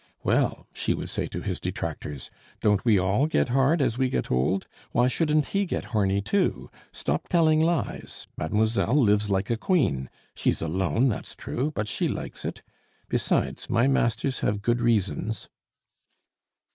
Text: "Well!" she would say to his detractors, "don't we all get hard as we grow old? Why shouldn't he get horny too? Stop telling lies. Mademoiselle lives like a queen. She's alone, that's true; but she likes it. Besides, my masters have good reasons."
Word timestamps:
"Well!" 0.23 0.65
she 0.73 0.95
would 0.95 1.11
say 1.11 1.27
to 1.27 1.43
his 1.43 1.59
detractors, 1.59 2.31
"don't 2.59 2.83
we 2.83 2.97
all 2.97 3.27
get 3.27 3.49
hard 3.49 3.83
as 3.83 3.99
we 3.99 4.09
grow 4.09 4.23
old? 4.35 4.67
Why 4.93 5.05
shouldn't 5.07 5.49
he 5.53 5.67
get 5.67 5.85
horny 5.93 6.21
too? 6.21 6.71
Stop 6.91 7.27
telling 7.27 7.61
lies. 7.61 8.27
Mademoiselle 8.35 8.99
lives 8.99 9.29
like 9.29 9.51
a 9.51 9.57
queen. 9.57 10.09
She's 10.33 10.59
alone, 10.59 11.09
that's 11.09 11.35
true; 11.35 11.71
but 11.75 11.87
she 11.87 12.07
likes 12.07 12.45
it. 12.45 12.63
Besides, 13.09 13.69
my 13.69 13.87
masters 13.87 14.39
have 14.39 14.63
good 14.63 14.81
reasons." 14.81 15.49